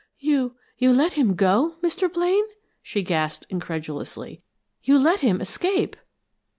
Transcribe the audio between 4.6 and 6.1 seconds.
"You let him escape!"